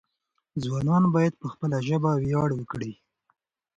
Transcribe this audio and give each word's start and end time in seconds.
ځوانان 0.63 1.03
باید 1.15 1.33
په 1.41 1.47
خپله 1.53 1.77
ژبه 1.87 2.11
ویاړ 2.23 2.49
وکړي. 2.55 2.93